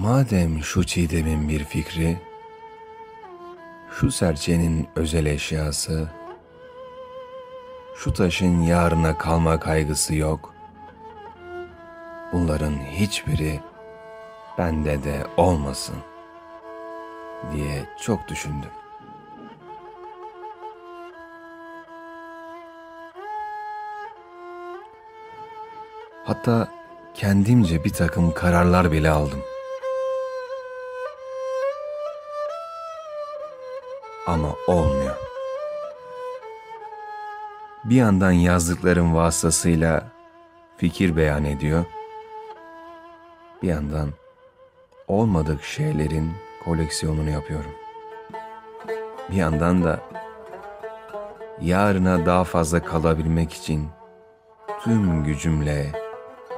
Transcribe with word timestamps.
Madem 0.00 0.62
şu 0.62 0.84
çiğdemin 0.86 1.48
bir 1.48 1.64
fikri, 1.64 2.18
şu 3.90 4.12
serçenin 4.12 4.88
özel 4.96 5.26
eşyası, 5.26 6.08
şu 7.96 8.12
taşın 8.12 8.62
yarına 8.62 9.18
kalma 9.18 9.60
kaygısı 9.60 10.14
yok, 10.14 10.54
bunların 12.32 12.72
hiçbiri 12.72 13.60
bende 14.58 15.04
de 15.04 15.26
olmasın 15.36 15.96
diye 17.52 17.84
çok 18.02 18.28
düşündüm. 18.28 18.70
Hatta 26.24 26.68
kendimce 27.14 27.84
bir 27.84 27.92
takım 27.92 28.34
kararlar 28.34 28.92
bile 28.92 29.10
aldım. 29.10 29.49
Ama 34.26 34.54
olmuyor. 34.66 35.16
Bir 37.84 37.96
yandan 37.96 38.32
yazdıklarım 38.32 39.14
vasıtasıyla 39.14 40.04
fikir 40.76 41.16
beyan 41.16 41.44
ediyor. 41.44 41.84
Bir 43.62 43.68
yandan 43.68 44.08
olmadık 45.08 45.62
şeylerin 45.64 46.32
koleksiyonunu 46.64 47.30
yapıyorum. 47.30 47.70
Bir 49.30 49.36
yandan 49.36 49.84
da 49.84 50.00
yarına 51.60 52.26
daha 52.26 52.44
fazla 52.44 52.84
kalabilmek 52.84 53.52
için 53.52 53.88
tüm 54.84 55.24
gücümle 55.24 55.92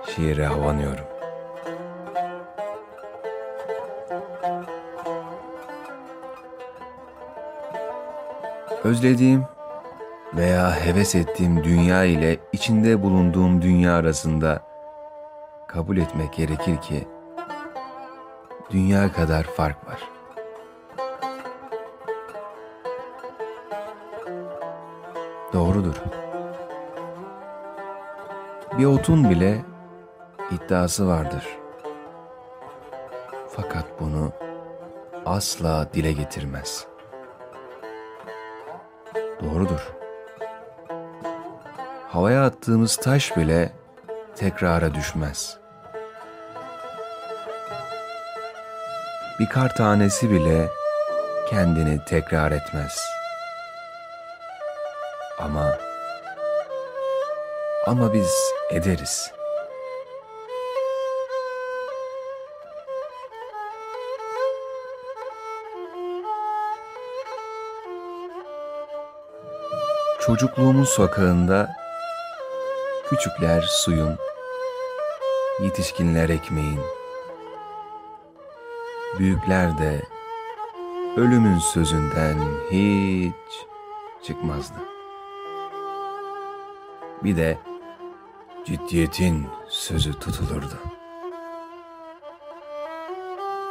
şiire 0.07 0.47
havanıyorum. 0.47 1.12
Özlediğim 8.85 9.45
veya 10.35 10.77
heves 10.85 11.15
ettiğim 11.15 11.65
dünya 11.65 12.05
ile 12.05 12.39
içinde 12.53 13.03
bulunduğum 13.03 13.63
dünya 13.63 13.95
arasında 13.95 14.63
kabul 15.69 15.97
etmek 15.97 16.33
gerekir 16.33 16.77
ki 16.77 17.09
dünya 18.71 19.13
kadar 19.13 19.43
fark 19.43 19.87
var. 19.87 20.01
Doğrudur. 25.53 25.95
Bir 28.79 28.85
otun 28.85 29.31
bile 29.31 29.65
iddiası 30.51 31.09
vardır. 31.09 31.59
Fakat 33.49 34.01
bunu 34.01 34.33
asla 35.27 35.89
dile 35.95 36.13
getirmez. 36.13 36.92
Doğrudur. 39.43 39.93
Havaya 42.09 42.45
attığımız 42.45 42.97
taş 42.97 43.37
bile 43.37 43.73
tekrara 44.37 44.95
düşmez. 44.95 45.59
Bir 49.41 49.47
kar 49.47 49.75
tanesi 49.77 50.31
bile 50.31 50.69
kendini 51.51 52.05
tekrar 52.05 52.53
etmez. 52.53 53.05
Ama 55.39 55.79
ama 57.87 58.13
biz 58.13 58.35
ederiz.'' 58.71 59.42
Çocukluğumun 70.27 70.85
sokağında 70.85 71.77
küçükler 73.09 73.63
suyun, 73.63 74.19
yetişkinler 75.61 76.29
ekmeğin, 76.29 76.81
büyükler 79.19 79.79
de 79.79 80.03
ölümün 81.17 81.59
sözünden 81.59 82.39
hiç 82.71 83.67
çıkmazdı. 84.27 84.79
Bir 87.25 87.37
de 87.37 87.59
ciddiyetin 88.65 89.47
sözü 89.69 90.19
tutulurdu. 90.19 90.79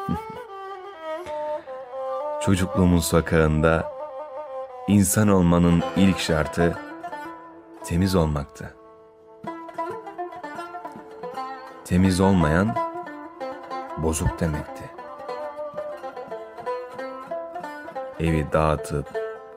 Çocukluğumun 2.41 2.99
sokağında 2.99 4.00
İnsan 4.87 5.27
olmanın 5.27 5.83
ilk 5.95 6.19
şartı 6.19 6.77
temiz 7.83 8.15
olmaktı. 8.15 8.75
Temiz 11.85 12.19
olmayan 12.19 12.75
bozuk 13.97 14.39
demekti. 14.39 14.83
Evi 18.19 18.47
dağıtıp 18.53 19.07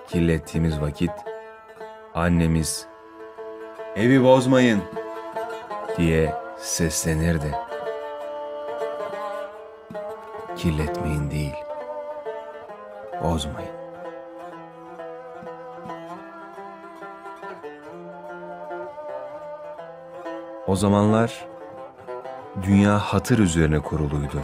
kirlettiğimiz 0.09 0.81
vakit 0.81 1.11
annemiz 2.15 2.87
evi 3.97 4.25
bozmayın 4.25 4.83
diye 5.97 6.35
seslenirdi. 6.59 7.55
Kirletmeyin 10.57 11.31
değil, 11.31 11.55
bozmayın. 13.23 13.84
O 20.67 20.77
zamanlar 20.77 21.47
dünya 22.63 22.99
hatır 22.99 23.39
üzerine 23.39 23.79
kuruluydu. 23.81 24.43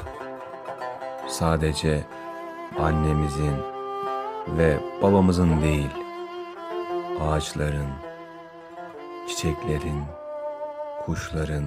Sadece 1.28 2.04
annemizin 2.78 3.54
ve 4.48 4.78
babamızın 5.02 5.62
değil, 5.62 5.90
ağaçların, 7.20 7.88
çiçeklerin, 9.28 10.02
kuşların, 11.06 11.64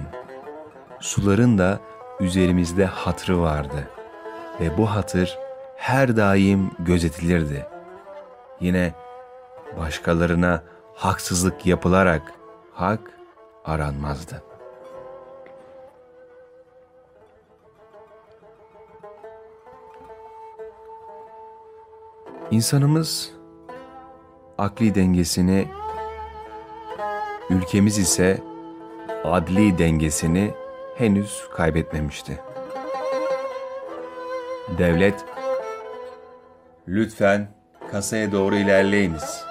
suların 1.00 1.58
da 1.58 1.80
üzerimizde 2.20 2.86
hatrı 2.86 3.40
vardı 3.40 3.88
ve 4.60 4.78
bu 4.78 4.86
hatır 4.86 5.38
her 5.76 6.16
daim 6.16 6.70
gözetilirdi. 6.78 7.66
Yine 8.60 8.92
başkalarına 9.80 10.62
haksızlık 10.94 11.66
yapılarak 11.66 12.32
hak 12.72 13.00
aranmazdı. 13.64 14.42
İnsanımız 22.50 23.32
akli 24.58 24.94
dengesini, 24.94 25.68
ülkemiz 27.50 27.98
ise 27.98 28.42
adli 29.24 29.78
dengesini 29.78 30.54
henüz 30.96 31.48
kaybetmemişti. 31.54 32.40
Devlet, 34.78 35.24
lütfen 36.88 37.48
kasaya 37.92 38.32
doğru 38.32 38.56
ilerleyiniz 38.56 39.44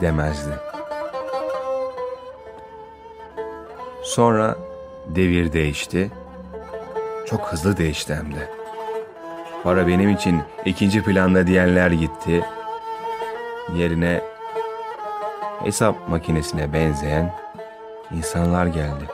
demezdi. 0.00 0.73
Sonra 4.14 4.56
devir 5.06 5.52
değişti. 5.52 6.10
Çok 7.26 7.40
hızlı 7.40 7.76
değişti 7.76 8.14
hem 8.14 8.34
de. 8.34 8.50
Para 9.62 9.86
benim 9.86 10.10
için 10.10 10.42
ikinci 10.64 11.02
planda 11.02 11.46
diyenler 11.46 11.90
gitti. 11.90 12.44
Yerine 13.74 14.20
hesap 15.64 16.08
makinesine 16.08 16.72
benzeyen 16.72 17.34
insanlar 18.12 18.66
geldi. 18.66 19.04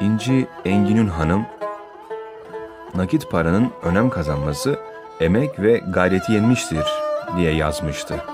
İnci 0.00 0.46
Enginün 0.64 1.08
Hanım, 1.08 1.46
nakit 2.94 3.30
paranın 3.30 3.70
önem 3.82 4.10
kazanması 4.10 4.78
emek 5.20 5.60
ve 5.60 5.78
gayreti 5.78 6.32
yenmiştir 6.32 7.01
diye 7.36 7.54
yazmıştı. 7.54 8.24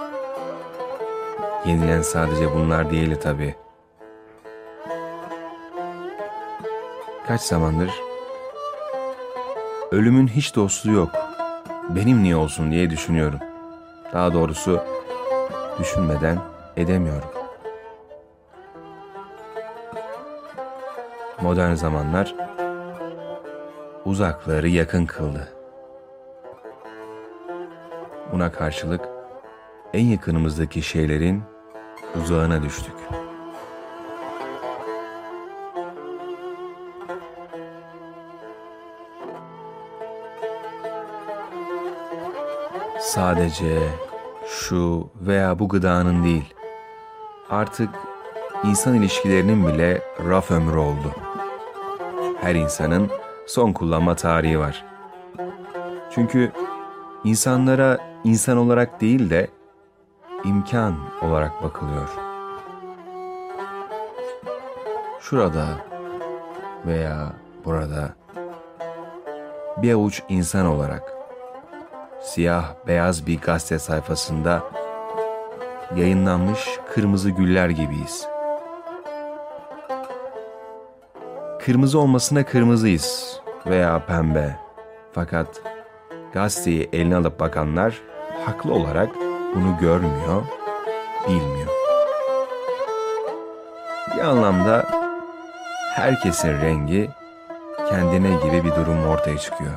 Yenilen 1.66 2.02
sadece 2.02 2.54
bunlar 2.54 2.90
değildi 2.90 3.18
tabii. 3.22 3.54
Kaç 7.26 7.40
zamandır 7.40 7.90
ölümün 9.90 10.28
hiç 10.28 10.56
dostu 10.56 10.90
yok. 10.90 11.10
Benim 11.88 12.22
niye 12.22 12.36
olsun 12.36 12.70
diye 12.70 12.90
düşünüyorum. 12.90 13.40
Daha 14.12 14.32
doğrusu 14.32 14.80
düşünmeden 15.78 16.38
edemiyorum. 16.76 17.38
modern 21.42 21.74
zamanlar 21.74 22.34
uzakları 24.04 24.68
yakın 24.68 25.06
kıldı. 25.06 25.57
Buna 28.32 28.52
karşılık 28.52 29.08
en 29.92 30.04
yakınımızdaki 30.04 30.82
şeylerin 30.82 31.42
uzağına 32.16 32.62
düştük. 32.62 32.94
Sadece 43.00 43.78
şu 44.46 45.10
veya 45.20 45.58
bu 45.58 45.68
gıdanın 45.68 46.24
değil, 46.24 46.54
artık 47.50 47.88
insan 48.64 48.94
ilişkilerinin 48.94 49.66
bile 49.66 50.02
raf 50.28 50.50
ömrü 50.50 50.78
oldu. 50.78 51.14
Her 52.40 52.54
insanın 52.54 53.10
son 53.46 53.72
kullanma 53.72 54.14
tarihi 54.14 54.58
var. 54.58 54.84
Çünkü 56.10 56.52
insanlara 57.24 58.07
insan 58.24 58.56
olarak 58.56 59.00
değil 59.00 59.30
de 59.30 59.48
imkan 60.44 60.94
olarak 61.22 61.62
bakılıyor. 61.62 62.08
Şurada 65.20 65.66
veya 66.86 67.32
burada 67.64 68.14
bir 69.76 69.92
avuç 69.92 70.22
insan 70.28 70.66
olarak 70.66 71.12
siyah 72.22 72.74
beyaz 72.86 73.26
bir 73.26 73.40
gazete 73.40 73.78
sayfasında 73.78 74.62
yayınlanmış 75.96 76.78
kırmızı 76.94 77.30
güller 77.30 77.68
gibiyiz. 77.68 78.28
Kırmızı 81.60 81.98
olmasına 81.98 82.44
kırmızıyız 82.44 83.40
veya 83.66 84.06
pembe. 84.06 84.56
Fakat 85.12 85.62
gazeteyi 86.32 86.88
eline 86.92 87.16
alıp 87.16 87.40
bakanlar 87.40 88.07
haklı 88.46 88.74
olarak 88.74 89.08
bunu 89.54 89.76
görmüyor, 89.80 90.42
bilmiyor. 91.28 91.68
Bir 94.14 94.20
anlamda 94.20 94.86
herkesin 95.94 96.60
rengi 96.60 97.10
kendine 97.88 98.30
gibi 98.44 98.64
bir 98.64 98.70
durum 98.70 99.06
ortaya 99.08 99.38
çıkıyor. 99.38 99.72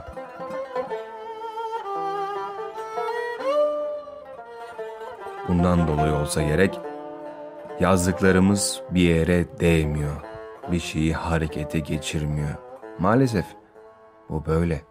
Bundan 5.48 5.88
dolayı 5.88 6.14
olsa 6.14 6.42
gerek 6.42 6.80
yazdıklarımız 7.80 8.82
bir 8.90 9.02
yere 9.02 9.60
değmiyor. 9.60 10.16
Bir 10.72 10.80
şeyi 10.80 11.14
harekete 11.14 11.80
geçirmiyor. 11.80 12.56
Maalesef 13.00 13.46
bu 14.30 14.46
böyle. 14.46 14.91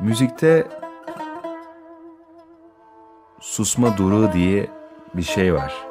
Müzikte 0.00 0.66
susma 3.40 3.96
duru 3.96 4.32
diye 4.32 4.66
bir 5.14 5.22
şey 5.22 5.54
var. 5.54 5.86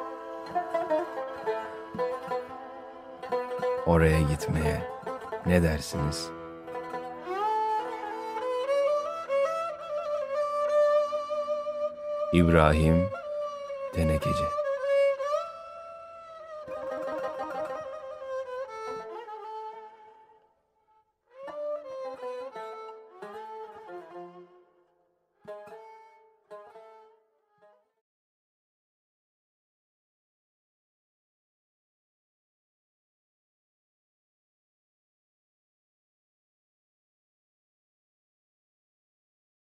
Oraya 3.86 4.20
gitmeye 4.20 4.82
ne 5.46 5.62
dersiniz? 5.62 6.30
İbrahim 12.32 13.08
Tenekeci 13.94 14.65